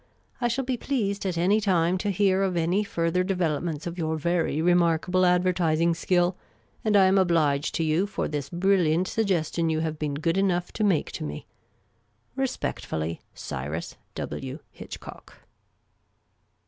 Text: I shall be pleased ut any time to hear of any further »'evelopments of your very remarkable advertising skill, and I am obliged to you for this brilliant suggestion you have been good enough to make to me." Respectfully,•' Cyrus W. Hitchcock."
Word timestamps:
I 0.41 0.47
shall 0.47 0.63
be 0.63 0.77
pleased 0.77 1.27
ut 1.27 1.37
any 1.37 1.61
time 1.61 1.95
to 1.99 2.09
hear 2.09 2.41
of 2.41 2.57
any 2.57 2.83
further 2.83 3.23
»'evelopments 3.23 3.85
of 3.85 3.99
your 3.99 4.17
very 4.17 4.59
remarkable 4.59 5.27
advertising 5.27 5.93
skill, 5.93 6.35
and 6.83 6.97
I 6.97 7.05
am 7.05 7.19
obliged 7.19 7.75
to 7.75 7.83
you 7.83 8.07
for 8.07 8.27
this 8.27 8.49
brilliant 8.49 9.07
suggestion 9.07 9.69
you 9.69 9.81
have 9.81 9.99
been 9.99 10.15
good 10.15 10.39
enough 10.39 10.71
to 10.71 10.83
make 10.83 11.11
to 11.11 11.23
me." 11.23 11.45
Respectfully,•' 12.35 13.21
Cyrus 13.37 13.95
W. 14.15 14.57
Hitchcock." 14.71 15.35